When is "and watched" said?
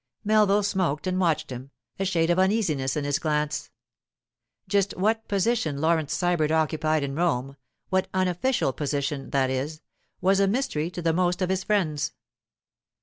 1.05-1.51